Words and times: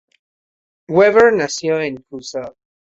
Weber 0.87 1.31
nació 1.31 1.79
en 1.79 1.97
Kusel. 1.97 2.53